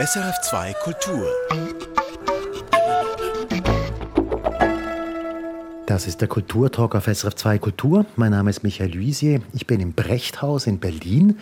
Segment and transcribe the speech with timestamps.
[0.00, 1.28] SRF2 Kultur.
[5.86, 8.04] Das ist der Kulturtalk auf SRF2 Kultur.
[8.16, 9.40] Mein Name ist Michael Luisier.
[9.52, 11.38] Ich bin im Brechthaus in Berlin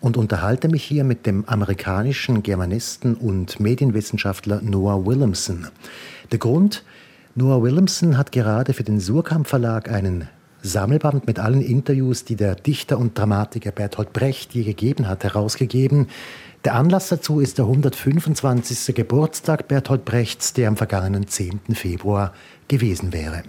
[0.00, 5.68] und unterhalte mich hier mit dem amerikanischen Germanisten und Medienwissenschaftler Noah Williamson.
[6.32, 6.82] Der Grund,
[7.36, 10.28] Noah Williamson hat gerade für den Surkamp Verlag einen
[10.62, 16.06] Sammelband mit allen Interviews, die der Dichter und Dramatiker Bertolt Brecht je gegeben hat, herausgegeben.
[16.64, 18.94] Der Anlass dazu ist der 125.
[18.94, 21.60] Geburtstag Bertolt Brechts, der am vergangenen 10.
[21.74, 22.32] Februar
[22.68, 23.42] gewesen wäre.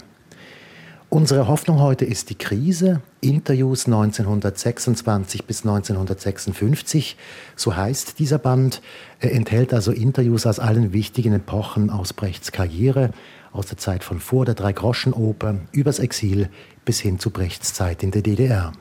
[1.14, 3.00] Unsere Hoffnung heute ist die Krise.
[3.20, 7.16] Interviews 1926 bis 1956,
[7.54, 8.82] so heißt dieser Band.
[9.20, 13.12] Er enthält also Interviews aus allen wichtigen Epochen aus Brechts Karriere,
[13.52, 16.48] aus der Zeit von vor der Dreigroschenoper, übers Exil
[16.84, 18.72] bis hin zu Brechts Zeit in der DDR.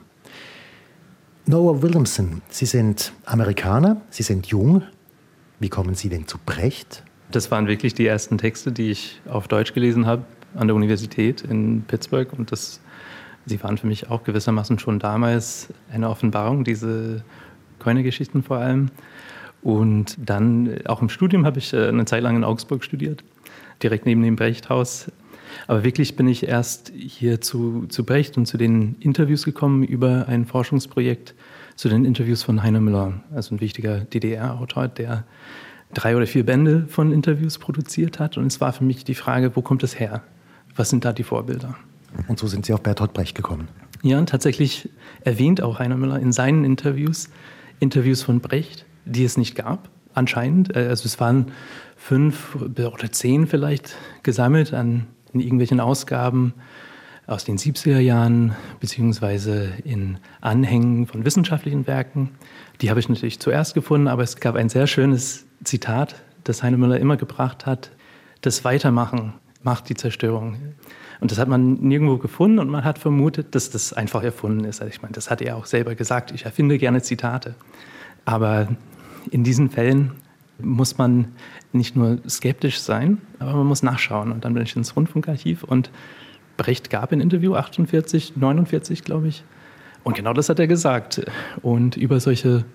[1.45, 4.83] Noah Williamson, Sie sind Amerikaner, Sie sind jung.
[5.59, 7.03] Wie kommen Sie denn zu Brecht?
[7.31, 10.23] Das waren wirklich die ersten Texte, die ich auf Deutsch gelesen habe
[10.55, 12.31] an der Universität in Pittsburgh.
[12.37, 12.79] Und das,
[13.45, 17.23] sie waren für mich auch gewissermaßen schon damals eine Offenbarung, diese
[17.79, 18.89] Keuner-Geschichten vor allem.
[19.61, 23.23] Und dann auch im Studium habe ich äh, eine Zeit lang in Augsburg studiert,
[23.81, 25.11] direkt neben dem Brechthaus.
[25.67, 30.27] Aber wirklich bin ich erst hier zu, zu Brecht und zu den Interviews gekommen über
[30.27, 31.35] ein Forschungsprojekt
[31.75, 35.23] zu den Interviews von Heiner Müller, also ein wichtiger DDR-Autor, der
[35.93, 38.37] drei oder vier Bände von Interviews produziert hat.
[38.37, 40.21] Und es war für mich die Frage, wo kommt es her?
[40.75, 41.75] Was sind da die Vorbilder?
[42.27, 43.67] Und so sind Sie auf Bertolt Brecht gekommen.
[44.01, 44.89] Ja, und tatsächlich
[45.23, 47.29] erwähnt auch Heiner Müller in seinen Interviews
[47.79, 50.75] Interviews von Brecht, die es nicht gab, anscheinend.
[50.75, 51.51] Äh, also es waren
[51.97, 56.53] fünf oder zehn vielleicht gesammelt an in irgendwelchen Ausgaben
[57.25, 62.31] aus den 70er Jahren, beziehungsweise in Anhängen von wissenschaftlichen Werken.
[62.81, 66.77] Die habe ich natürlich zuerst gefunden, aber es gab ein sehr schönes Zitat, das Heine
[66.77, 67.91] Müller immer gebracht hat.
[68.41, 69.33] Das Weitermachen
[69.63, 70.57] macht die Zerstörung.
[71.21, 74.81] Und das hat man nirgendwo gefunden und man hat vermutet, dass das einfach erfunden ist.
[74.81, 76.31] Also ich meine, das hat er auch selber gesagt.
[76.31, 77.55] Ich erfinde gerne Zitate.
[78.25, 78.67] Aber
[79.31, 80.11] in diesen Fällen
[80.63, 81.27] muss man
[81.71, 84.31] nicht nur skeptisch sein, aber man muss nachschauen.
[84.31, 85.91] Und dann bin ich ins Rundfunkarchiv und
[86.57, 89.43] Brecht gab ein Interview, 48, 49, glaube ich.
[90.03, 91.25] Und genau das hat er gesagt.
[91.61, 92.65] Und über solche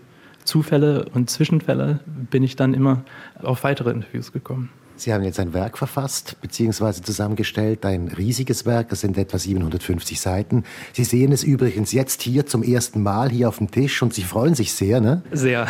[0.45, 2.01] Zufälle und Zwischenfälle
[2.31, 3.05] bin ich dann immer
[3.41, 4.71] auf weitere Interviews gekommen.
[4.97, 7.03] Sie haben jetzt ein Werk verfasst bzw.
[7.03, 10.65] zusammengestellt, ein riesiges Werk, das sind etwa 750 Seiten.
[10.93, 14.23] Sie sehen es übrigens jetzt hier zum ersten Mal hier auf dem Tisch und Sie
[14.25, 15.23] freuen sich sehr, ne?
[15.31, 15.69] Sehr.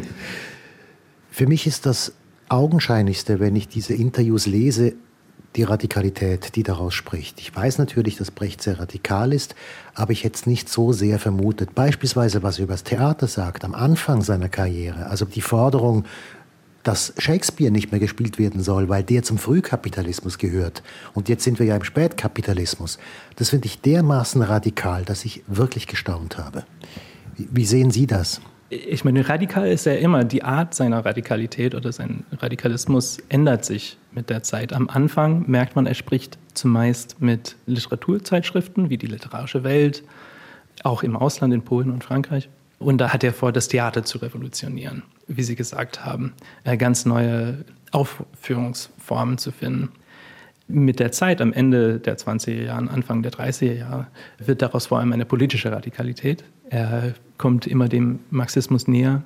[1.32, 2.12] Für mich ist das
[2.50, 4.92] Augenscheinlichste, wenn ich diese Interviews lese,
[5.56, 7.40] die Radikalität, die daraus spricht.
[7.40, 9.54] Ich weiß natürlich, dass Brecht sehr radikal ist,
[9.94, 11.74] aber ich hätte es nicht so sehr vermutet.
[11.74, 15.06] Beispielsweise, was er über das Theater sagt, am Anfang seiner Karriere.
[15.06, 16.04] Also die Forderung,
[16.82, 20.82] dass Shakespeare nicht mehr gespielt werden soll, weil der zum Frühkapitalismus gehört.
[21.14, 22.98] Und jetzt sind wir ja im Spätkapitalismus.
[23.36, 26.66] Das finde ich dermaßen radikal, dass ich wirklich gestaunt habe.
[27.38, 28.42] Wie sehen Sie das?
[28.72, 33.98] Ich meine, radikal ist ja immer, die Art seiner Radikalität oder sein Radikalismus ändert sich
[34.12, 34.72] mit der Zeit.
[34.72, 40.02] Am Anfang merkt man, er spricht zumeist mit Literaturzeitschriften wie die Literarische Welt,
[40.84, 42.48] auch im Ausland, in Polen und Frankreich.
[42.78, 46.32] Und da hat er vor, das Theater zu revolutionieren, wie Sie gesagt haben,
[46.64, 49.90] äh, ganz neue Aufführungsformen zu finden.
[50.66, 54.06] Mit der Zeit, am Ende der 20er Jahre, Anfang der 30er Jahre,
[54.38, 56.44] wird daraus vor allem eine politische Radikalität.
[56.72, 59.22] Er kommt immer dem Marxismus näher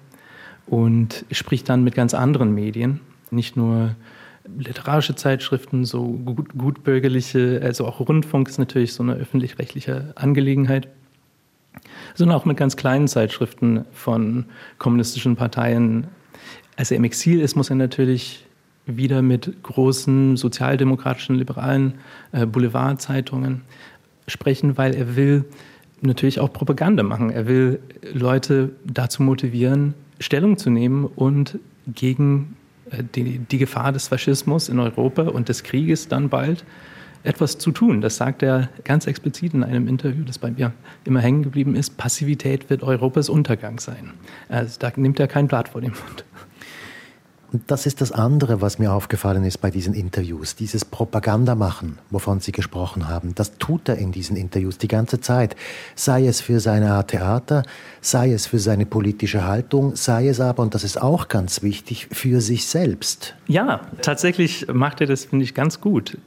[0.66, 3.94] und spricht dann mit ganz anderen Medien, nicht nur
[4.58, 10.88] literarische Zeitschriften, so gut, gutbürgerliche, also auch Rundfunk ist natürlich so eine öffentlich-rechtliche Angelegenheit,
[12.16, 14.46] sondern auch mit ganz kleinen Zeitschriften von
[14.78, 16.08] kommunistischen Parteien.
[16.76, 18.44] Als er im Exil ist, muss er natürlich
[18.86, 21.94] wieder mit großen sozialdemokratischen, liberalen
[22.32, 23.62] äh, Boulevardzeitungen
[24.26, 25.44] sprechen, weil er will
[26.00, 27.30] natürlich auch Propaganda machen.
[27.30, 27.80] Er will
[28.12, 32.56] Leute dazu motivieren, Stellung zu nehmen und gegen
[32.90, 36.64] äh, die, die Gefahr des Faschismus in Europa und des Krieges dann bald
[37.22, 38.00] etwas zu tun.
[38.00, 40.72] Das sagt er ganz explizit in einem Interview, das bei mir
[41.04, 41.96] immer hängen geblieben ist.
[41.96, 44.12] Passivität wird Europas Untergang sein.
[44.48, 46.24] Also da nimmt er kein Blatt vor den Mund.
[47.66, 50.56] Das ist das andere, was mir aufgefallen ist bei diesen Interviews.
[50.56, 55.56] Dieses Propagandamachen, wovon Sie gesprochen haben, das tut er in diesen Interviews die ganze Zeit.
[55.94, 57.62] Sei es für seine Art Theater,
[58.00, 62.08] sei es für seine politische Haltung, sei es aber, und das ist auch ganz wichtig,
[62.12, 63.34] für sich selbst.
[63.46, 66.18] Ja, tatsächlich macht er das, finde ich, ganz gut.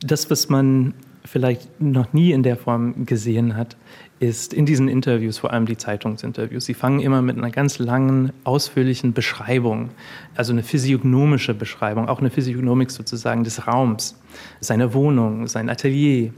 [0.00, 3.76] Das, was man vielleicht noch nie in der Form gesehen hat,
[4.20, 8.32] ist in diesen Interviews, vor allem die Zeitungsinterviews, sie fangen immer mit einer ganz langen,
[8.44, 9.90] ausführlichen Beschreibung,
[10.34, 14.18] also eine physiognomische Beschreibung, auch eine Physiognomik sozusagen des Raums,
[14.60, 16.32] seiner Wohnung, sein Atelier.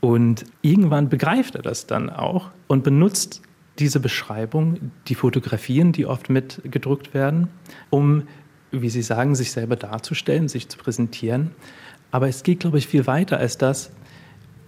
[0.00, 3.42] Und irgendwann begreift er das dann auch und benutzt
[3.78, 7.48] diese Beschreibung, die Fotografien, die oft mitgedruckt werden,
[7.90, 8.24] um,
[8.70, 11.50] wie Sie sagen, sich selber darzustellen, sich zu präsentieren.
[12.10, 13.90] Aber es geht, glaube ich, viel weiter als das.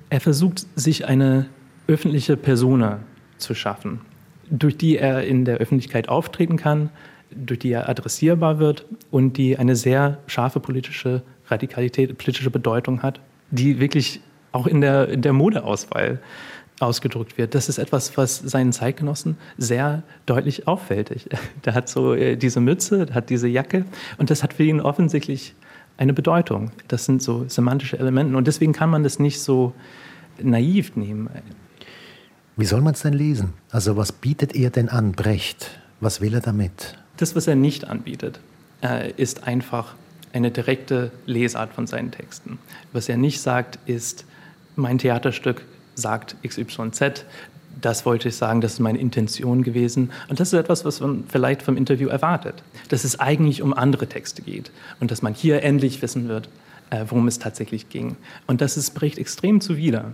[0.08, 1.46] Er versucht, sich eine
[1.86, 3.00] öffentliche Persona
[3.38, 4.00] zu schaffen,
[4.50, 6.90] durch die er in der Öffentlichkeit auftreten kann,
[7.34, 13.20] durch die er adressierbar wird und die eine sehr scharfe politische Radikalität, politische Bedeutung hat,
[13.50, 14.20] die wirklich
[14.52, 16.20] auch in der, in der Modeauswahl
[16.80, 17.54] ausgedrückt wird.
[17.54, 21.28] Das ist etwas, was seinen Zeitgenossen sehr deutlich auffällt.
[21.64, 23.84] Der hat so äh, diese Mütze, der hat diese Jacke
[24.18, 25.54] und das hat für ihn offensichtlich
[25.96, 26.72] eine Bedeutung.
[26.88, 29.72] Das sind so semantische Elemente und deswegen kann man das nicht so
[30.42, 31.28] naiv nehmen.
[32.56, 33.54] Wie soll man es denn lesen?
[33.70, 35.72] Also was bietet er denn an, Brecht?
[36.00, 36.96] Was will er damit?
[37.16, 38.38] Das, was er nicht anbietet,
[38.80, 39.94] äh, ist einfach
[40.32, 42.58] eine direkte Lesart von seinen Texten.
[42.92, 44.24] Was er nicht sagt, ist,
[44.76, 45.64] mein Theaterstück
[45.96, 47.24] sagt XYZ,
[47.80, 50.12] das wollte ich sagen, das ist meine Intention gewesen.
[50.28, 52.62] Und das ist etwas, was man vielleicht vom Interview erwartet.
[52.88, 54.70] Dass es eigentlich um andere Texte geht
[55.00, 56.48] und dass man hier endlich wissen wird,
[56.90, 58.16] äh, worum es tatsächlich ging.
[58.46, 60.12] Und das ist Brecht extrem zuwider.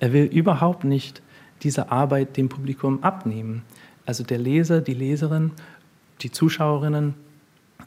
[0.00, 1.20] Er will überhaupt nicht
[1.62, 3.62] diese Arbeit dem Publikum abnehmen.
[4.06, 5.52] Also der Leser, die Leserin,
[6.20, 7.14] die Zuschauerinnen,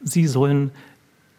[0.03, 0.71] sie sollen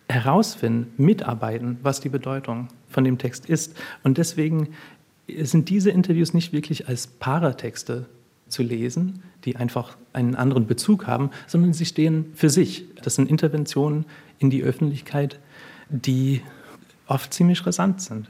[0.09, 3.77] herausfinden, mitarbeiten, was die Bedeutung von dem Text ist.
[4.03, 4.69] Und deswegen
[5.27, 8.07] sind diese Interviews nicht wirklich als Paratexte
[8.49, 12.87] zu lesen, die einfach einen anderen Bezug haben, sondern sie stehen für sich.
[13.03, 14.07] Das sind Interventionen
[14.39, 15.39] in die Öffentlichkeit,
[15.91, 16.43] die
[17.07, 18.29] oft ziemlich rasant sind.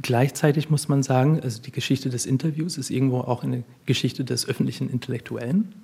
[0.00, 4.48] Gleichzeitig muss man sagen, also die Geschichte des Interviews ist irgendwo auch eine Geschichte des
[4.48, 5.74] öffentlichen Intellektuellen.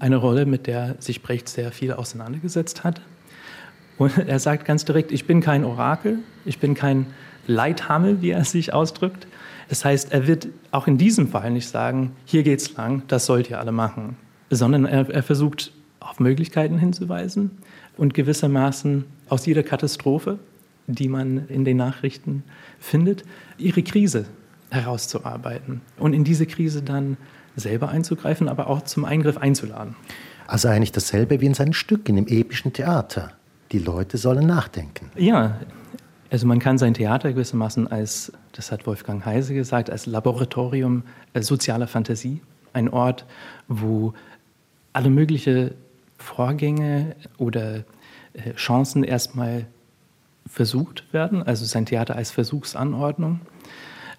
[0.00, 3.00] Eine Rolle, mit der sich Brecht sehr viel auseinandergesetzt hat.
[3.96, 7.06] Und er sagt ganz direkt, ich bin kein Orakel, ich bin kein
[7.46, 9.26] Leithammel, wie er sich ausdrückt,
[9.68, 13.50] das heißt, er wird auch in diesem Fall nicht sagen, hier geht's lang, das sollt
[13.50, 14.16] ihr alle machen,
[14.50, 17.50] sondern er, er versucht auf Möglichkeiten hinzuweisen
[17.96, 20.38] und gewissermaßen aus jeder Katastrophe,
[20.86, 22.44] die man in den Nachrichten
[22.78, 23.24] findet,
[23.58, 24.26] ihre Krise
[24.70, 27.16] herauszuarbeiten und in diese Krise dann
[27.56, 29.94] selber einzugreifen, aber auch zum Eingriff einzuladen.
[30.46, 33.32] Also eigentlich dasselbe wie in seinem Stück, in dem epischen Theater.
[33.72, 35.10] Die Leute sollen nachdenken.
[35.16, 35.58] Ja,
[36.30, 41.04] also man kann sein Theater gewissermaßen als, das hat Wolfgang Heise gesagt, als Laboratorium
[41.38, 42.42] sozialer Fantasie,
[42.72, 43.24] ein Ort,
[43.68, 44.14] wo
[44.92, 45.72] alle möglichen
[46.18, 47.84] Vorgänge oder
[48.32, 49.66] äh, Chancen erstmal
[50.46, 53.40] versucht werden, also sein Theater als Versuchsanordnung.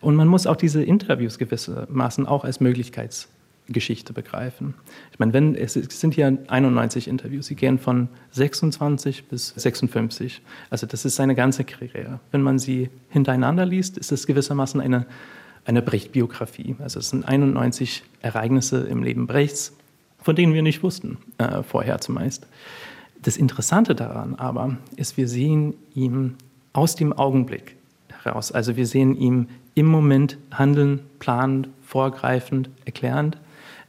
[0.01, 3.30] Und man muss auch diese Interviews gewissermaßen auch als Möglichkeits
[3.68, 4.75] Geschichte begreifen.
[5.12, 10.42] Ich meine, wenn, es sind hier 91 Interviews, sie gehen von 26 bis 56.
[10.69, 12.19] Also das ist seine ganze Karriere.
[12.31, 15.07] Wenn man sie hintereinander liest, ist es gewissermaßen eine,
[15.66, 16.75] eine Brecht-Biografie.
[16.80, 19.74] Also es sind 91 Ereignisse im Leben Brechts,
[20.22, 22.45] von denen wir nicht wussten, äh, vorher zumeist.
[23.25, 26.36] Das Interessante daran aber ist, wir sehen ihm
[26.74, 27.75] aus dem Augenblick
[28.24, 28.51] heraus.
[28.51, 33.38] Also wir sehen ihm im Moment handeln, planend, vorgreifend, erklärend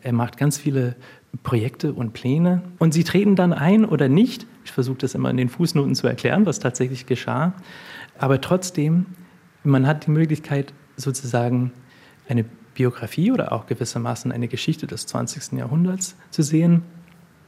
[0.06, 0.94] er macht ganz viele
[1.42, 4.46] Projekte und Pläne und sie treten dann ein oder nicht.
[4.64, 7.54] Ich versuche das immer in den Fußnoten zu erklären, was tatsächlich geschah.
[8.16, 9.06] Aber trotzdem,
[9.64, 11.72] man hat die Möglichkeit, sozusagen
[12.28, 15.58] eine Biografie oder auch gewissermaßen eine Geschichte des 20.
[15.58, 16.82] Jahrhunderts zu sehen,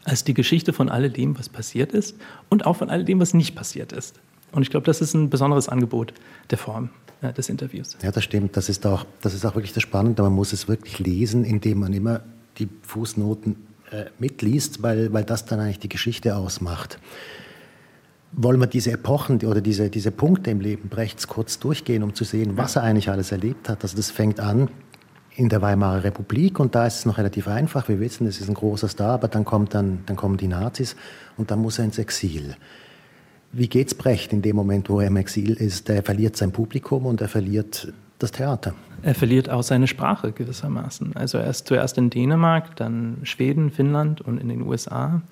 [0.09, 2.17] als die Geschichte von alledem, was passiert ist
[2.49, 4.21] und auch von alledem, was nicht passiert ist.
[4.53, 6.15] Und ich glaube, das ist ein besonderes Angebot
[6.51, 7.97] der Form äh, des Interviews.
[8.03, 8.57] Ja, das stimmt.
[8.57, 10.23] Das ist, auch, das ist auch wirklich das Spannende.
[10.23, 12.23] Man muss es wirklich lesen, indem man immer
[12.59, 13.57] die Fußnoten
[13.91, 16.99] äh, mitliest, weil, weil das dann eigentlich die Geschichte ausmacht.
[18.33, 22.25] Wollen wir diese Epochen oder diese, diese Punkte im Leben Brechts kurz durchgehen, um zu
[22.25, 23.83] sehen, was er eigentlich alles erlebt hat?
[23.83, 24.69] Also das fängt an
[25.39, 27.89] in der Weimarer Republik und da ist es noch relativ einfach.
[27.89, 30.97] Wir wissen, es ist ein großer Star, aber dann, kommt dann, dann kommen die Nazis
[31.37, 32.57] und dann muss er ins Exil.
[33.53, 35.89] Wie geht's Brecht in dem Moment, wo er im Exil ist?
[35.91, 38.75] Er verliert sein Publikum und er verliert das Theater.
[39.03, 41.15] Er verliert auch seine Sprache gewissermaßen.
[41.15, 45.23] Also er ist zuerst in Dänemark, dann Schweden, Finnland und in den USA.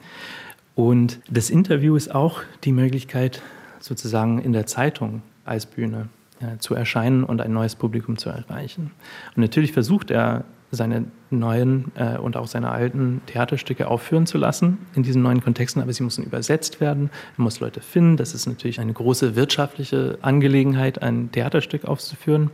[0.76, 3.42] Und das Interview ist auch die Möglichkeit,
[3.80, 6.08] sozusagen in der Zeitung als Bühne
[6.40, 8.92] äh, zu erscheinen und ein neues Publikum zu erreichen.
[9.34, 14.78] Und natürlich versucht er, seine neuen äh, und auch seine alten Theaterstücke aufführen zu lassen
[14.94, 17.10] in diesen neuen Kontexten, aber sie müssen übersetzt werden.
[17.38, 18.16] Er muss Leute finden.
[18.16, 22.50] Das ist natürlich eine große wirtschaftliche Angelegenheit, ein Theaterstück aufzuführen.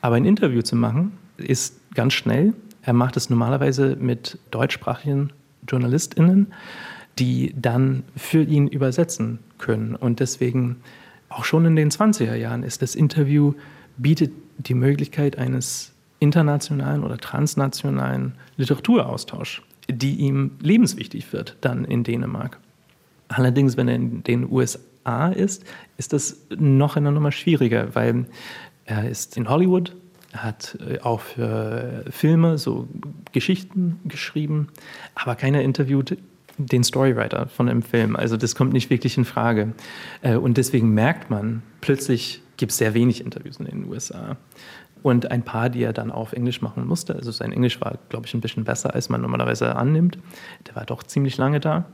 [0.00, 2.54] Aber ein Interview zu machen, ist ganz schnell.
[2.82, 5.32] Er macht es normalerweise mit deutschsprachigen
[5.68, 6.52] JournalistInnen,
[7.18, 9.94] die dann für ihn übersetzen können.
[9.94, 10.76] Und deswegen
[11.28, 13.54] auch schon in den 20er Jahren ist das Interview,
[13.96, 22.58] bietet die Möglichkeit eines internationalen oder transnationalen Literaturaustauschs, die ihm lebenswichtig wird dann in Dänemark.
[23.28, 25.64] Allerdings, wenn er in den USA ist,
[25.96, 28.26] ist das noch eine Nummer schwieriger, weil
[28.84, 29.94] er ist in Hollywood,
[30.32, 32.88] er hat äh, auch für Filme so
[33.32, 34.68] Geschichten geschrieben,
[35.14, 36.18] aber keiner interviewt
[36.58, 38.16] den Storywriter von dem Film.
[38.16, 39.72] Also das kommt nicht wirklich in Frage.
[40.22, 44.36] Äh, und deswegen merkt man, plötzlich gibt es sehr wenig Interviews in den USA.
[45.02, 47.14] Und ein paar, die er dann auf Englisch machen musste.
[47.14, 50.18] Also sein Englisch war, glaube ich, ein bisschen besser, als man normalerweise annimmt.
[50.66, 51.86] Der war doch ziemlich lange da.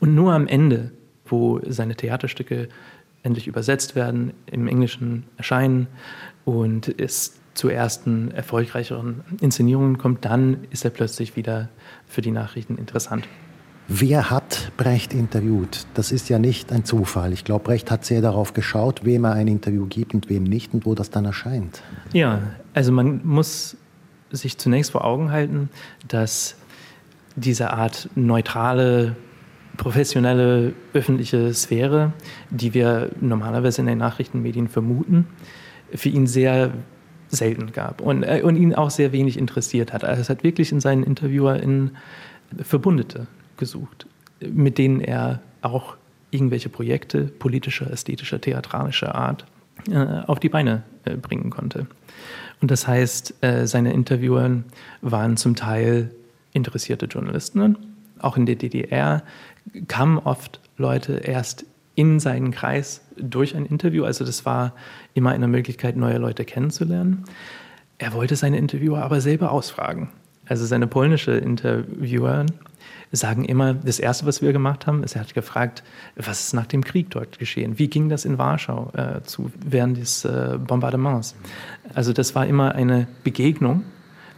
[0.00, 0.90] Und nur am Ende,
[1.26, 2.68] wo seine Theaterstücke
[3.22, 5.88] endlich übersetzt werden, im Englischen erscheinen
[6.44, 11.68] und es zu ersten erfolgreicheren Inszenierungen kommt, dann ist er plötzlich wieder
[12.06, 13.26] für die Nachrichten interessant.
[13.88, 15.86] Wer hat Brecht interviewt?
[15.94, 17.32] Das ist ja nicht ein Zufall.
[17.32, 20.74] Ich glaube, Brecht hat sehr darauf geschaut, wem er ein Interview gibt und wem nicht
[20.74, 21.82] und wo das dann erscheint.
[22.12, 22.42] Ja,
[22.74, 23.76] also man muss
[24.32, 25.70] sich zunächst vor Augen halten,
[26.08, 26.56] dass
[27.36, 29.14] diese Art neutrale,
[29.76, 32.12] professionelle, öffentliche Sphäre,
[32.50, 35.28] die wir normalerweise in den Nachrichtenmedien vermuten,
[35.94, 36.72] für ihn sehr
[37.28, 40.02] selten gab und, äh, und ihn auch sehr wenig interessiert hat.
[40.02, 41.96] Also es hat wirklich in seinen InterviewerInnen
[42.62, 44.06] Verbundete gesucht,
[44.40, 45.96] mit denen er auch
[46.30, 49.46] irgendwelche Projekte politischer, ästhetischer, theatralischer Art
[49.90, 51.86] äh, auf die Beine äh, bringen konnte.
[52.60, 54.62] Und das heißt, äh, seine Interviewer
[55.02, 56.10] waren zum Teil
[56.52, 57.76] interessierte Journalisten.
[58.18, 59.22] Auch in der DDR
[59.88, 64.04] kamen oft Leute erst in seinen Kreis durch ein Interview.
[64.04, 64.74] Also das war
[65.14, 67.24] immer eine Möglichkeit, neue Leute kennenzulernen.
[67.98, 70.10] Er wollte seine Interviewer aber selber ausfragen.
[70.46, 72.46] Also seine polnische Interviewer
[73.12, 75.82] sagen immer, das Erste, was wir gemacht haben, ist, er hat gefragt,
[76.16, 77.78] was ist nach dem Krieg dort geschehen?
[77.78, 81.34] Wie ging das in Warschau äh, zu, während des äh, Bombardements?
[81.94, 83.84] Also das war immer eine Begegnung,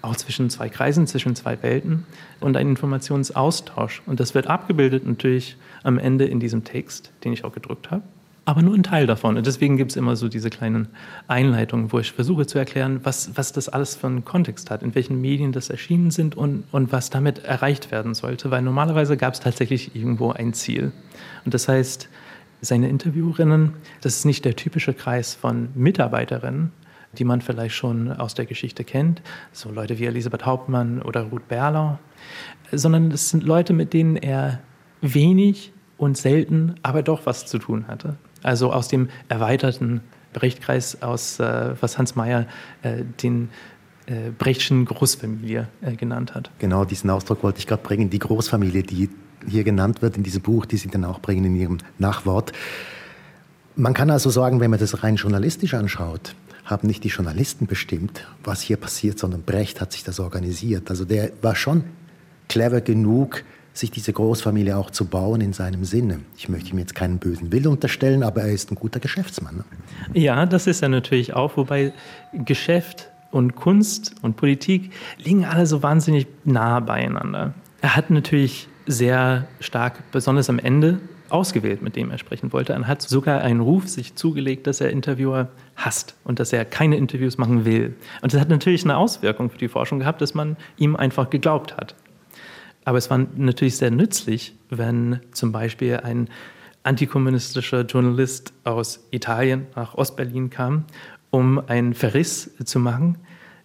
[0.02, 2.06] auch zwischen zwei Kreisen, zwischen zwei Welten
[2.40, 4.02] und ein Informationsaustausch.
[4.06, 8.02] Und das wird abgebildet natürlich am Ende in diesem Text, den ich auch gedrückt habe
[8.48, 9.36] aber nur ein Teil davon.
[9.36, 10.88] Und deswegen gibt es immer so diese kleinen
[11.26, 14.94] Einleitungen, wo ich versuche zu erklären, was, was das alles für einen Kontext hat, in
[14.94, 18.50] welchen Medien das erschienen sind und, und was damit erreicht werden sollte.
[18.50, 20.92] Weil normalerweise gab es tatsächlich irgendwo ein Ziel.
[21.44, 22.08] Und das heißt,
[22.62, 26.72] seine Interviewerinnen, das ist nicht der typische Kreis von Mitarbeiterinnen,
[27.12, 29.20] die man vielleicht schon aus der Geschichte kennt,
[29.52, 31.98] so Leute wie Elisabeth Hauptmann oder Ruth Berlau,
[32.72, 34.60] sondern es sind Leute, mit denen er
[35.02, 38.16] wenig und selten, aber doch was zu tun hatte.
[38.42, 40.00] Also aus dem erweiterten
[40.32, 42.46] Brechtkreis, aus äh, was Hans Mayer
[42.82, 43.50] äh, den
[44.06, 46.50] äh, Brechtschen Großfamilie äh, genannt hat.
[46.58, 48.10] Genau, diesen Ausdruck wollte ich gerade bringen.
[48.10, 49.10] Die Großfamilie, die
[49.48, 52.52] hier genannt wird in diesem Buch, die Sie dann auch bringen in Ihrem Nachwort.
[53.76, 58.26] Man kann also sagen, wenn man das rein journalistisch anschaut, haben nicht die Journalisten bestimmt,
[58.44, 60.90] was hier passiert, sondern Brecht hat sich das organisiert.
[60.90, 61.84] Also der war schon
[62.48, 63.44] clever genug,
[63.78, 66.20] sich diese Großfamilie auch zu bauen in seinem Sinne.
[66.36, 69.58] Ich möchte ihm jetzt keinen bösen Willen unterstellen, aber er ist ein guter Geschäftsmann.
[69.58, 69.64] Ne?
[70.14, 71.92] Ja, das ist er natürlich auch, wobei
[72.32, 77.54] Geschäft und Kunst und Politik liegen alle so wahnsinnig nah beieinander.
[77.80, 80.98] Er hat natürlich sehr stark, besonders am Ende,
[81.30, 82.72] ausgewählt, mit dem er sprechen wollte.
[82.72, 86.96] Er hat sogar einen Ruf sich zugelegt, dass er Interviewer hasst und dass er keine
[86.96, 87.94] Interviews machen will.
[88.22, 91.76] Und das hat natürlich eine Auswirkung für die Forschung gehabt, dass man ihm einfach geglaubt
[91.76, 91.94] hat.
[92.88, 96.30] Aber es war natürlich sehr nützlich, wenn zum Beispiel ein
[96.84, 100.86] antikommunistischer Journalist aus Italien nach Ostberlin kam,
[101.28, 103.18] um einen Verriss zu machen,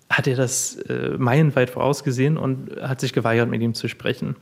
[0.10, 4.36] hat er das äh, meilenweit vorausgesehen und hat sich geweigert, mit ihm zu sprechen.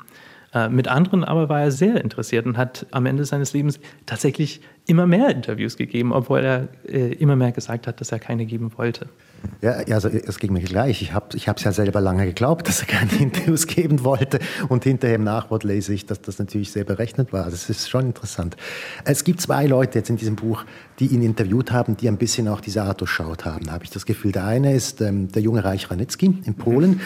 [0.51, 4.61] Äh, mit anderen aber war er sehr interessiert und hat am Ende seines Lebens tatsächlich
[4.87, 8.71] immer mehr Interviews gegeben, obwohl er äh, immer mehr gesagt hat, dass er keine geben
[8.77, 9.07] wollte.
[9.61, 11.01] Ja, also es ging mir gleich.
[11.01, 14.39] Ich habe es ja selber lange geglaubt, dass er keine Interviews geben wollte.
[14.69, 17.45] Und hinterher im Nachwort lese ich, dass das natürlich sehr berechnet war.
[17.45, 18.57] Das ist schon interessant.
[19.05, 20.63] Es gibt zwei Leute jetzt in diesem Buch,
[20.99, 24.05] die ihn interviewt haben, die ein bisschen auch diese Art durchschaut haben, habe ich das
[24.05, 24.31] Gefühl.
[24.31, 27.01] Der eine ist ähm, der junge Reich Ranitzky in Polen,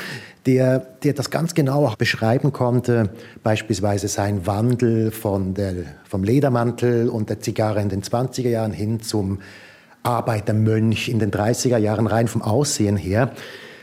[0.45, 3.09] der, der das ganz genau auch beschreiben konnte,
[3.43, 5.73] beispielsweise sein Wandel von der,
[6.15, 9.39] vom Ledermantel und der Zigarre in den 20er Jahren hin zum
[10.01, 13.33] Arbeitermönch in den 30er Jahren rein vom Aussehen her.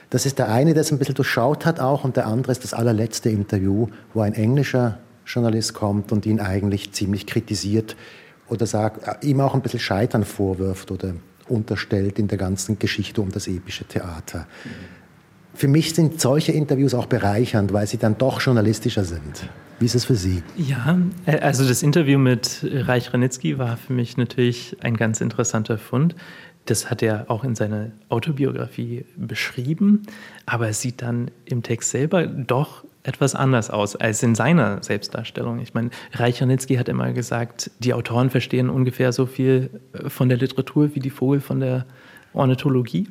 [0.09, 2.65] Das ist der eine, der es ein bisschen durchschaut hat auch und der andere ist
[2.65, 7.97] das allerletzte Interview, wo ein englischer Journalist kommt und ihn eigentlich ziemlich kritisiert
[8.49, 11.13] oder sagt, äh, ihm auch ein bisschen Scheitern vorwirft oder
[11.51, 14.47] unterstellt in der ganzen Geschichte um das epische Theater.
[15.55, 19.49] Für mich sind solche Interviews auch bereichernd, weil sie dann doch journalistischer sind.
[19.79, 20.43] Wie ist es für Sie?
[20.57, 25.77] Ja, äh, also das Interview mit Reich Ranitzky war für mich natürlich ein ganz interessanter
[25.77, 26.15] Fund.
[26.67, 30.03] Das hat er auch in seiner Autobiografie beschrieben,
[30.47, 35.59] aber es sieht dann im Text selber doch etwas anders aus als in seiner Selbstdarstellung.
[35.59, 40.29] Ich meine, Reich Ranitzky hat immer gesagt, die Autoren verstehen ungefähr so viel äh, von
[40.29, 41.87] der Literatur wie die Vogel von der
[42.33, 43.09] Ornithologie.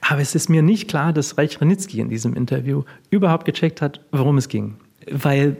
[0.00, 4.00] Aber es ist mir nicht klar, dass Reich Ranitzky in diesem Interview überhaupt gecheckt hat,
[4.12, 4.76] worum es ging.
[5.10, 5.56] Weil,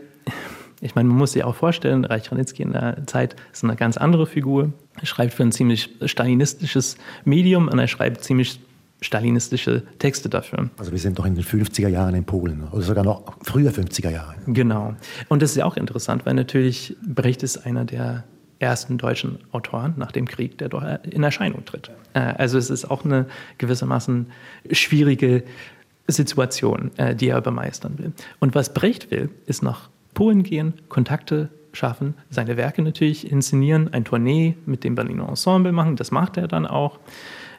[0.80, 3.96] ich meine, man muss sich auch vorstellen, Reich Ranitzky in der Zeit ist eine ganz
[3.96, 4.72] andere Figur.
[5.00, 8.60] Er schreibt für ein ziemlich stalinistisches Medium und er schreibt ziemlich
[9.02, 10.68] stalinistische Texte dafür.
[10.76, 14.10] Also wir sind doch in den 50er Jahren in Polen oder sogar noch früher 50er
[14.10, 14.34] Jahre.
[14.46, 14.94] Genau.
[15.28, 18.24] Und das ist ja auch interessant, weil natürlich Brecht ist einer der
[18.60, 21.90] ersten deutschen Autoren nach dem Krieg, der dort in Erscheinung tritt.
[22.14, 23.26] Äh, also es ist auch eine
[23.58, 24.26] gewissermaßen
[24.70, 25.42] schwierige
[26.06, 28.12] Situation, äh, die er bemeistern will.
[28.38, 34.04] Und was Brecht will, ist nach Polen gehen, Kontakte schaffen, seine Werke natürlich inszenieren, ein
[34.04, 36.98] Tournee mit dem Berliner Ensemble machen, das macht er dann auch.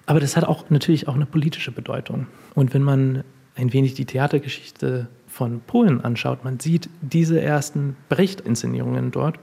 [0.06, 2.28] Aber das hat auch natürlich auch eine politische Bedeutung.
[2.54, 3.24] Und wenn man
[3.56, 9.40] ein wenig die Theatergeschichte von Polen anschaut, man sieht diese ersten Brecht-Inszenierungen dort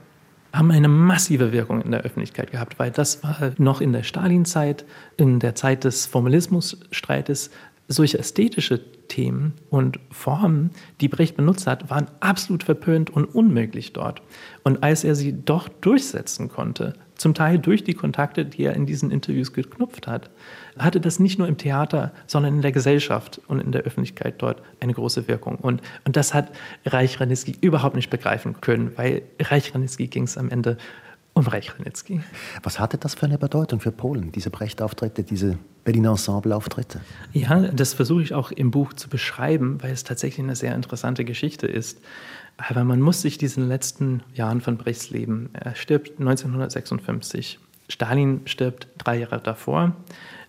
[0.58, 4.84] haben eine massive Wirkung in der Öffentlichkeit gehabt, weil das war noch in der Stalinzeit,
[5.16, 7.50] in der Zeit des Formalismusstreites,
[7.86, 14.20] solche ästhetische Themen und Formen, die Brecht benutzt hat, waren absolut verpönt und unmöglich dort.
[14.64, 18.87] Und als er sie doch durchsetzen konnte, zum Teil durch die Kontakte, die er in
[18.87, 20.30] diesen Interviews geknüpft hat,
[20.78, 24.62] hatte das nicht nur im Theater, sondern in der Gesellschaft und in der Öffentlichkeit dort
[24.80, 25.56] eine große Wirkung.
[25.56, 26.52] Und, und das hat
[26.87, 30.78] Reich Ranitzky überhaupt nicht begreifen können, weil Reich Ranitzky ging es am Ende
[31.38, 32.21] um Reich Ranitzky.
[32.62, 37.00] Was hatte das für eine Bedeutung für Polen, diese Brecht-Auftritte, diese Berliner Ensemble-Auftritte?
[37.33, 41.25] Ja, das versuche ich auch im Buch zu beschreiben, weil es tatsächlich eine sehr interessante
[41.25, 42.00] Geschichte ist.
[42.59, 48.88] Aber man muss sich diesen letzten Jahren von Brechts Leben, er stirbt 1956, Stalin stirbt
[48.99, 49.95] drei Jahre davor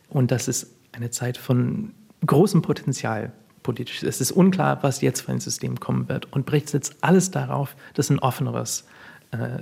[0.09, 1.93] und das ist eine Zeit von
[2.25, 3.31] großem Potenzial
[3.63, 4.03] politisch.
[4.03, 7.75] Es ist unklar, was jetzt für ein System kommen wird und Brecht setzt alles darauf,
[7.93, 8.85] dass ein offeneres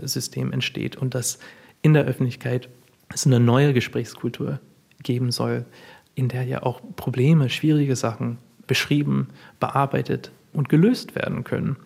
[0.04, 1.40] System entsteht und dass
[1.82, 2.70] in der Öffentlichkeit
[3.14, 4.60] es eine neue Gesprächskultur
[5.04, 5.66] geben soll,
[6.16, 9.28] in der ja auch Probleme, schwierige Sachen beschrieben,
[9.60, 11.78] bearbeitet und gelöst werden können.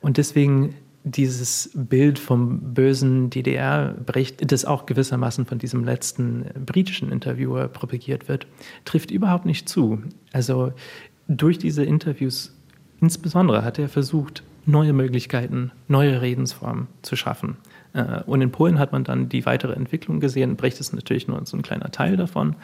[0.00, 7.68] Und deswegen dieses Bild vom bösen DDR-Brecht, das auch gewissermaßen von diesem letzten britischen Interviewer
[7.68, 8.46] propagiert wird,
[8.84, 10.00] trifft überhaupt nicht zu.
[10.32, 10.72] Also
[11.26, 12.54] durch diese Interviews
[13.00, 17.56] insbesondere hat er versucht, neue Möglichkeiten, neue Redensformen zu schaffen.
[17.94, 20.56] Äh, und in Polen hat man dann die weitere Entwicklung gesehen.
[20.56, 22.56] Brecht ist natürlich nur so ein kleiner Teil davon,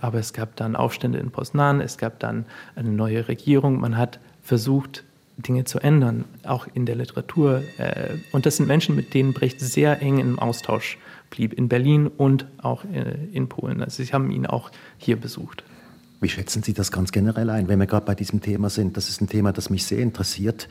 [0.00, 2.44] aber es gab dann Aufstände in Poznan, es gab dann
[2.76, 3.80] eine neue Regierung.
[3.80, 5.04] Man hat versucht,
[5.36, 7.62] Dinge zu ändern, auch in der Literatur.
[7.78, 10.98] Äh, und das sind Menschen, mit denen Brecht sehr eng im Austausch
[11.30, 13.82] blieb, in Berlin und auch äh, in Polen.
[13.82, 15.64] Also sie haben ihn auch hier besucht.
[16.20, 18.96] Wie schätzen Sie das ganz generell ein, wenn wir gerade bei diesem Thema sind?
[18.96, 20.68] Das ist ein Thema, das mich sehr interessiert.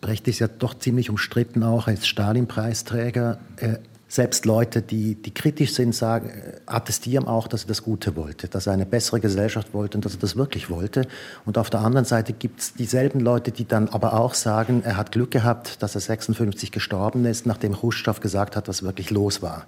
[0.00, 3.38] Brecht ist ja doch ziemlich umstritten auch als Stalin-Preisträger.
[3.56, 3.78] Äh,
[4.10, 8.48] selbst Leute, die, die kritisch sind, sagen, äh, attestieren auch, dass er das Gute wollte,
[8.48, 11.06] dass er eine bessere Gesellschaft wollte und dass er das wirklich wollte.
[11.44, 14.96] Und auf der anderen Seite gibt es dieselben Leute, die dann aber auch sagen, er
[14.96, 19.42] hat Glück gehabt, dass er 56 gestorben ist, nachdem Khrushchev gesagt hat, was wirklich los
[19.42, 19.66] war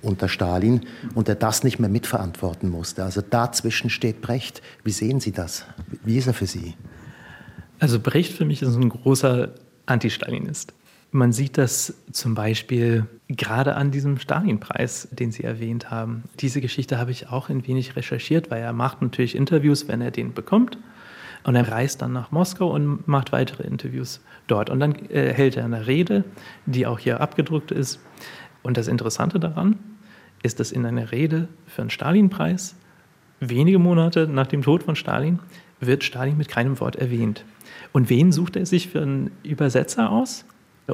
[0.00, 0.82] unter Stalin
[1.14, 3.02] und er das nicht mehr mitverantworten musste.
[3.02, 4.62] Also dazwischen steht Brecht.
[4.84, 5.64] Wie sehen Sie das?
[6.04, 6.74] Wie ist er für Sie?
[7.80, 9.54] Also Brecht für mich ist ein großer
[9.88, 10.74] Anti-Stalinist.
[11.10, 16.24] Man sieht das zum Beispiel gerade an diesem Stalin-Preis, den Sie erwähnt haben.
[16.40, 20.10] Diese Geschichte habe ich auch ein wenig recherchiert, weil er macht natürlich Interviews, wenn er
[20.10, 20.76] den bekommt.
[21.44, 24.68] Und er reist dann nach Moskau und macht weitere Interviews dort.
[24.68, 26.24] Und dann äh, hält er eine Rede,
[26.66, 28.00] die auch hier abgedruckt ist.
[28.62, 29.78] Und das Interessante daran
[30.42, 32.76] ist, dass in einer Rede für einen Stalin-Preis,
[33.40, 35.38] wenige Monate nach dem Tod von Stalin,
[35.80, 37.44] wird Stalin mit keinem Wort erwähnt.
[37.92, 40.44] Und wen sucht er sich für einen Übersetzer aus?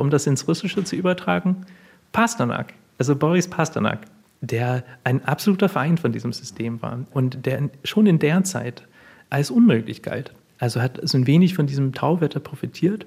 [0.00, 1.64] um das ins Russische zu übertragen,
[2.12, 4.00] Pasternak, also Boris Pasternak,
[4.40, 8.86] der ein absoluter Feind von diesem System war und der schon in der Zeit
[9.30, 10.34] als unmöglich galt.
[10.58, 13.06] Also hat so ein wenig von diesem Tauwetter profitiert,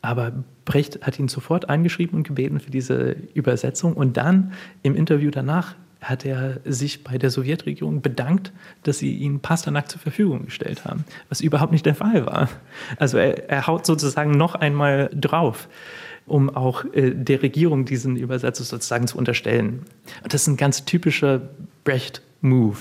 [0.00, 0.32] aber
[0.64, 5.74] Brecht hat ihn sofort eingeschrieben und gebeten für diese Übersetzung und dann im Interview danach
[6.02, 11.04] hat er sich bei der Sowjetregierung bedankt, dass sie ihn Pasternak zur Verfügung gestellt haben,
[11.28, 12.48] was überhaupt nicht der Fall war.
[12.98, 15.68] Also er, er haut sozusagen noch einmal drauf
[16.26, 19.82] um auch äh, der Regierung diesen Übersetzer sozusagen zu unterstellen.
[20.22, 21.42] Und das ist ein ganz typischer
[21.84, 22.78] Brecht-Move.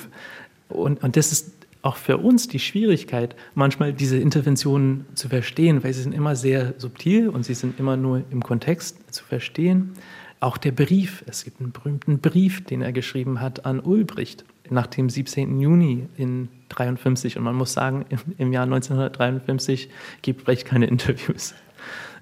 [0.69, 5.93] Und, und das ist auch für uns die Schwierigkeit, manchmal diese Interventionen zu verstehen, weil
[5.93, 9.93] sie sind immer sehr subtil und sie sind immer nur im Kontext zu verstehen.
[10.41, 14.87] Auch der Brief, es gibt einen berühmten Brief, den er geschrieben hat an Ulbricht nach
[14.87, 15.59] dem 17.
[15.59, 17.37] Juni in 53.
[17.37, 18.05] Und man muss sagen,
[18.39, 19.89] im, Jahr 1953
[20.23, 21.53] gibt Brecht keine Interviews.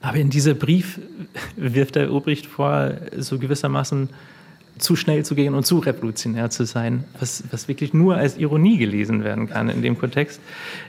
[0.02, 1.00] Aber in diesem Brief
[1.56, 4.10] wirft der Ulbricht vor, so gewissermaßen
[4.80, 8.78] zu schnell zu gehen und zu revolutionär zu sein, was, was wirklich nur als Ironie
[8.78, 10.42] gelesen werden kann in dem Kontext.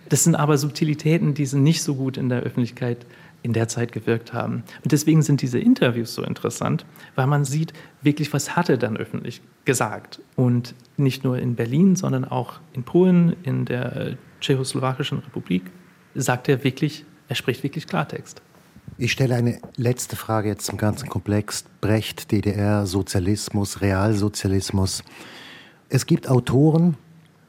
[0.08, 3.06] Das sind aber Subtilitäten, die sind nicht so gut in der Öffentlichkeit
[3.42, 4.64] in der Zeit gewirkt haben.
[4.82, 7.72] Und deswegen sind diese Interviews so interessant, weil man sieht
[8.02, 10.20] wirklich, was hat er dann öffentlich gesagt.
[10.36, 15.64] Und nicht nur in Berlin, sondern auch in Polen, in der Tschechoslowakischen Republik,
[16.14, 18.42] sagt er wirklich, er spricht wirklich Klartext.
[18.98, 25.02] Ich stelle eine letzte Frage jetzt zum ganzen Komplex Brecht, DDR, Sozialismus, Realsozialismus.
[25.88, 26.96] Es gibt Autoren,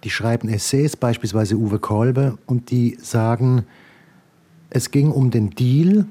[0.04, 3.66] die schreiben Essays, beispielsweise Uwe Kolbe, und die sagen,
[4.72, 6.06] es ging um den Deal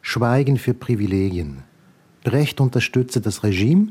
[0.00, 1.58] Schweigen für Privilegien.
[2.24, 3.88] Brecht unterstützte das Regime,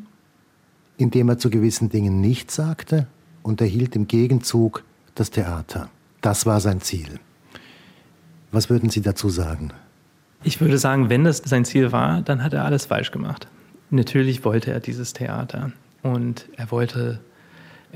[0.97, 3.07] indem er zu gewissen Dingen nichts sagte
[3.43, 4.83] und erhielt im Gegenzug
[5.15, 5.89] das Theater.
[6.19, 7.19] Das war sein Ziel.
[8.51, 9.71] Was würden Sie dazu sagen?
[10.43, 13.47] Ich würde sagen, wenn das sein Ziel war, dann hat er alles falsch gemacht.
[13.91, 17.19] Natürlich wollte er dieses Theater und er wollte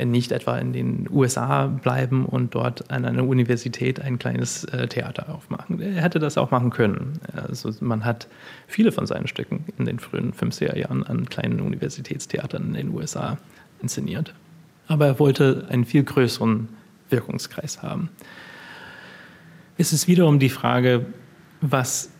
[0.03, 5.29] nicht etwa in den USA bleiben und dort an einer Universität ein kleines äh, Theater
[5.33, 5.79] aufmachen.
[5.79, 7.19] Er hätte das auch machen können.
[7.33, 8.27] Also man hat
[8.67, 13.37] viele von seinen Stücken in den frühen 50er Jahren an kleinen Universitätstheatern in den USA
[13.81, 14.33] inszeniert.
[14.87, 16.67] Aber er wollte einen viel größeren
[17.09, 18.09] Wirkungskreis haben.
[19.77, 21.05] Es ist wiederum die Frage,
[21.61, 22.11] was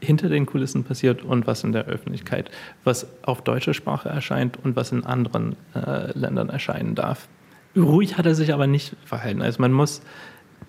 [0.00, 2.50] hinter den Kulissen passiert und was in der Öffentlichkeit,
[2.84, 7.28] was auf deutscher Sprache erscheint und was in anderen äh, Ländern erscheinen darf.
[7.76, 9.42] Ruhig hat er sich aber nicht verhalten.
[9.42, 10.02] Also man muss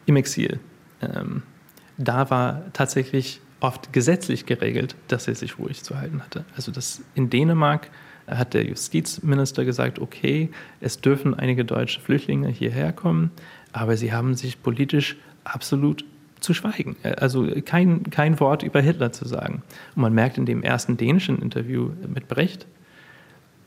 [0.06, 0.60] im Exil.
[1.02, 1.44] Ähm,
[1.98, 6.46] da war tatsächlich oft gesetzlich geregelt, dass er sich ruhig zu halten hatte.
[6.56, 7.90] Also das in Dänemark
[8.28, 10.50] hat der Justizminister gesagt, okay,
[10.82, 13.32] es dürfen einige deutsche Flüchtlinge hierher kommen,
[13.72, 16.04] aber sie haben sich politisch absolut
[16.40, 16.96] zu schweigen.
[17.04, 19.64] Also kein, kein Wort über Hitler zu sagen.
[19.96, 22.68] Und man merkt in dem ersten dänischen Interview mit Brecht,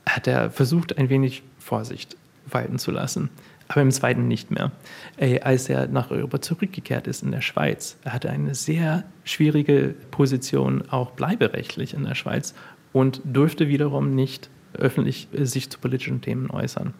[0.09, 2.17] hat er versucht, ein wenig Vorsicht
[2.49, 3.31] walten zu lassen.
[3.69, 4.73] Aber im zweiten nicht mehr.
[5.43, 10.83] Als er nach Europa zurückgekehrt ist in der Schweiz, er hatte eine sehr schwierige Position,
[10.91, 12.55] auch bleiberechtlich in der Schweiz,
[12.93, 16.95] und durfte wiederum nicht öffentlich sich zu politischen Themen äußern.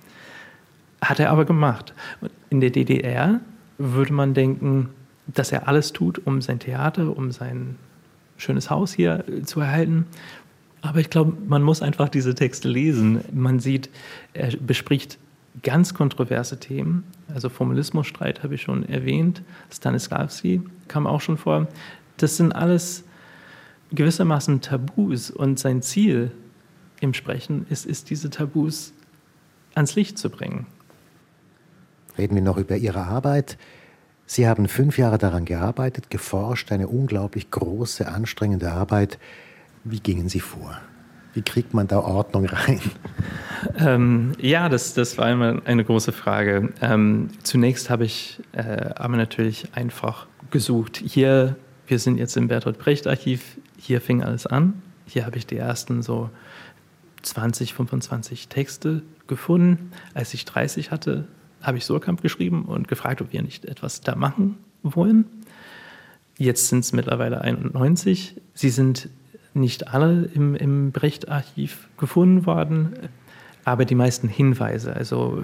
[1.03, 1.93] Hat er aber gemacht.
[2.51, 3.41] In der DDR
[3.79, 4.91] würde man denken,
[5.35, 7.77] dass er alles tut, um sein Theater, um sein
[8.37, 10.07] schönes Haus hier äh, zu erhalten.
[10.83, 13.23] Aber ich glaube, man muss einfach diese Texte lesen.
[13.33, 13.91] Man sieht,
[14.33, 15.19] er bespricht
[15.63, 17.05] ganz kontroverse Themen.
[17.35, 19.43] Also Formulismusstreit habe ich schon erwähnt.
[19.71, 21.69] Stanislavski kam auch schon vor.
[22.17, 23.05] Das sind alles
[23.93, 25.31] gewissermaßen Tabus.
[25.31, 26.31] Und sein Ziel
[27.01, 28.95] im Sprechen ist, ist diese Tabus
[29.75, 30.67] ans Licht zu bringen.
[32.17, 33.59] Reden wir noch über Ihre Arbeit.
[34.33, 39.19] Sie haben fünf Jahre daran gearbeitet, geforscht, eine unglaublich große, anstrengende Arbeit.
[39.83, 40.81] Wie gingen Sie vor?
[41.35, 42.81] Wie kriegt man da Ordnung rein?
[43.77, 46.73] Ähm, ja, das, das war immer eine große Frage.
[46.81, 51.03] Ähm, zunächst habe ich äh, aber natürlich einfach gesucht.
[51.05, 51.57] Hier,
[51.89, 54.81] wir sind jetzt im Bertolt Brecht Archiv, hier fing alles an.
[55.07, 56.31] Hier habe ich die ersten so
[57.23, 59.91] 20, 25 Texte gefunden.
[60.15, 61.27] Als ich 30 hatte,
[61.63, 65.25] habe ich Surkamp geschrieben und gefragt, ob wir nicht etwas da machen wollen.
[66.39, 68.41] Jetzt sind es mittlerweile 91.
[68.55, 69.11] Sie sind
[69.53, 72.95] nicht alle im, im Brecht-Archiv gefunden worden,
[73.65, 74.95] aber die meisten Hinweise.
[74.95, 75.43] Also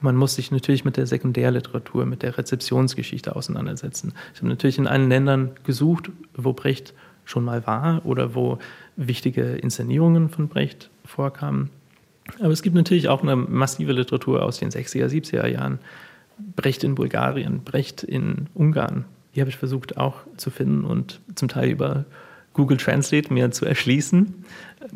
[0.00, 4.14] man muss sich natürlich mit der Sekundärliteratur, mit der Rezeptionsgeschichte auseinandersetzen.
[4.32, 6.94] Ich habe natürlich in allen Ländern gesucht, wo Brecht
[7.24, 8.58] schon mal war oder wo
[8.96, 11.70] wichtige Inszenierungen von Brecht vorkamen.
[12.38, 15.78] Aber es gibt natürlich auch eine massive Literatur aus den 60er, 70er Jahren.
[16.56, 19.04] Brecht in Bulgarien, Brecht in Ungarn.
[19.34, 22.06] Die habe ich versucht auch zu finden und zum Teil über
[22.52, 24.44] Google Translate mir zu erschließen.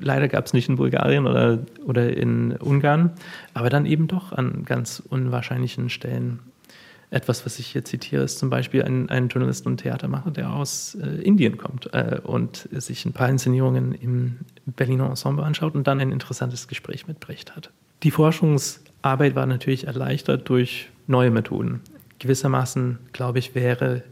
[0.01, 3.13] Leider gab es nicht in Bulgarien oder, oder in Ungarn,
[3.53, 6.41] aber dann eben doch an ganz unwahrscheinlichen Stellen
[7.15, 10.97] etwas, was ich hier zitiere, ist zum Beispiel ein, ein Journalist und Theatermacher, der aus
[10.97, 16.01] äh, Indien kommt äh, und sich ein paar Inszenierungen im Berliner Ensemble anschaut und dann
[16.01, 17.71] ein interessantes Gespräch mit Brecht hat.
[18.03, 21.81] Die Forschungsarbeit war natürlich erleichtert durch neue Methoden.
[22.19, 24.03] Gewissermaßen, glaube ich, wäre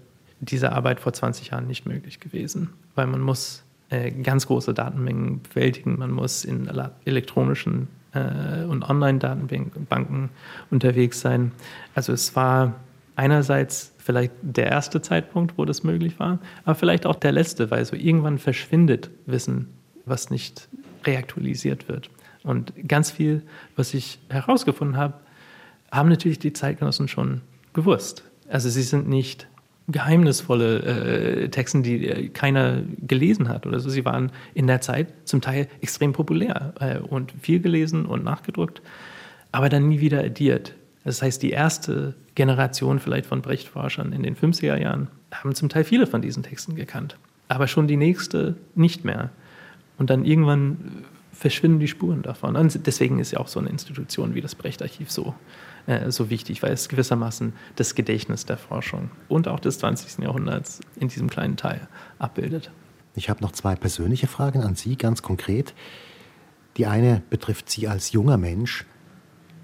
[0.41, 5.43] diese Arbeit vor 20 Jahren nicht möglich gewesen, weil man muss äh, ganz große Datenmengen
[5.43, 6.71] bewältigen, man muss in
[7.05, 10.31] elektronischen äh, und Online-Datenbanken
[10.71, 11.53] unterwegs sein.
[11.95, 12.75] Also es war
[13.17, 17.85] einerseits vielleicht der erste Zeitpunkt, wo das möglich war, aber vielleicht auch der letzte, weil
[17.85, 19.69] so irgendwann verschwindet Wissen,
[20.05, 20.69] was nicht
[21.05, 22.11] reaktualisiert wird.
[22.43, 23.43] Und ganz viel,
[23.77, 25.15] was ich herausgefunden habe,
[25.91, 28.25] haben natürlich die Zeitgenossen schon gewusst.
[28.49, 29.47] Also sie sind nicht
[29.89, 33.91] geheimnisvolle äh, Texten, die äh, keiner gelesen hat oder so.
[33.91, 38.81] Sie waren in der Zeit zum Teil extrem populär äh, und viel gelesen und nachgedruckt,
[39.51, 40.75] aber dann nie wieder addiert.
[41.05, 45.85] Das heißt, die erste Generation vielleicht von Brecht-Forschern in den 50er Jahren haben zum Teil
[45.85, 47.17] viele von diesen Texten gekannt,
[47.49, 49.31] aber schon die nächste nicht mehr.
[49.99, 52.57] Und dann irgendwann verschwinden die Spuren davon.
[52.57, 55.35] Und deswegen ist ja auch so eine Institution wie das Brecht-Archiv so,
[55.87, 60.23] äh, so wichtig, weil es gewissermaßen das Gedächtnis der Forschung und auch des 20.
[60.23, 61.89] Jahrhunderts in diesem kleinen Teil
[62.19, 62.71] abbildet.
[63.15, 65.75] Ich habe noch zwei persönliche Fragen an Sie, ganz konkret.
[66.77, 68.87] Die eine betrifft Sie als junger Mensch.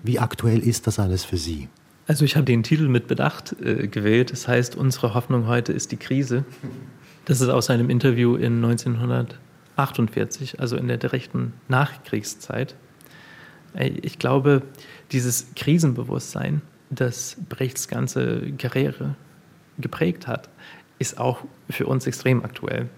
[0.02, 1.68] Wie aktuell ist das alles für Sie?
[2.06, 4.32] Also ich habe den Titel mit Bedacht äh, gewählt.
[4.32, 6.44] Das heißt, unsere Hoffnung heute ist die Krise.
[7.26, 12.74] Das ist aus einem Interview in 1948, also in der direkten Nachkriegszeit.
[13.74, 14.62] Ich glaube,
[15.12, 19.14] dieses Krisenbewusstsein, das Brechts ganze Karriere
[19.76, 20.48] geprägt hat,
[20.98, 22.88] ist auch für uns extrem aktuell.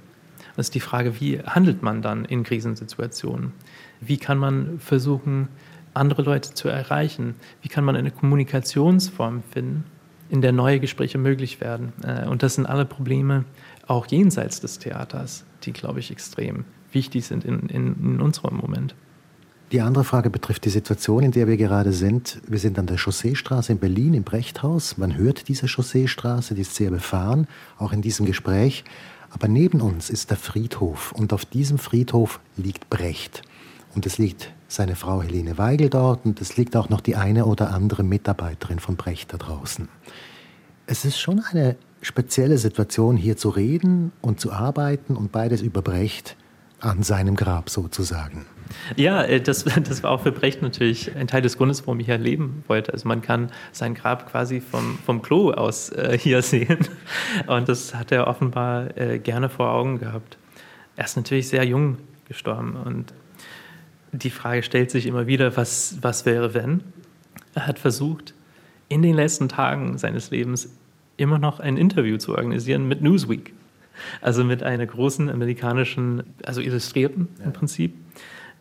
[0.57, 3.53] Das ist die Frage, wie handelt man dann in Krisensituationen?
[4.01, 5.49] Wie kann man versuchen,
[5.95, 7.35] andere Leute zu erreichen?
[7.63, 9.85] Wie kann man eine Kommunikationsform finden,
[10.29, 11.93] in der neue Gespräche möglich werden?
[12.05, 13.45] Äh, und das sind alle Probleme,
[13.87, 18.95] auch jenseits des Theaters, die, glaube ich, extrem wichtig sind in, in, in unserem Moment.
[19.73, 22.41] Die andere Frage betrifft die Situation, in der wir gerade sind.
[22.49, 24.99] Wir sind an der Chausseestraße in Berlin im Brechthaus.
[24.99, 27.47] Man hört diese Chausseestraße, die ist sehr befahren,
[27.79, 28.83] auch in diesem Gespräch.
[29.31, 33.43] Aber neben uns ist der Friedhof und auf diesem Friedhof liegt Brecht.
[33.95, 37.45] Und es liegt seine Frau Helene Weigel dort und es liegt auch noch die eine
[37.47, 39.89] oder andere Mitarbeiterin von Brecht da draußen.
[40.87, 45.83] Es ist schon eine spezielle Situation, hier zu reden und zu arbeiten und beides über
[45.83, 46.37] Brecht
[46.81, 48.47] an seinem Grab sozusagen.
[48.97, 52.07] Ja, äh, das, das war auch für Brecht natürlich ein Teil des Grundes, warum ich
[52.07, 52.93] hier leben wollte.
[52.93, 56.79] Also man kann sein Grab quasi vom, vom Klo aus äh, hier sehen.
[57.47, 60.39] Und das hat er offenbar äh, gerne vor Augen gehabt.
[60.97, 63.13] Er ist natürlich sehr jung gestorben und
[64.13, 66.83] die Frage stellt sich immer wieder, was, was wäre, wenn?
[67.55, 68.35] Er hat versucht,
[68.89, 70.77] in den letzten Tagen seines Lebens
[71.17, 73.53] immer noch ein Interview zu organisieren mit Newsweek.
[74.21, 77.95] Also mit einer großen amerikanischen, also Illustrierten im Prinzip,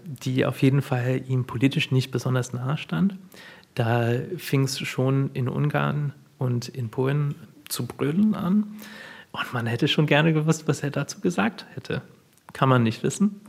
[0.03, 3.15] die auf jeden Fall ihm politisch nicht besonders nahe stand.
[3.75, 7.35] Da fing es schon in Ungarn und in Polen
[7.69, 8.67] zu brödeln an.
[9.31, 12.01] Und man hätte schon gerne gewusst, was er dazu gesagt hätte.
[12.51, 13.41] Kann man nicht wissen.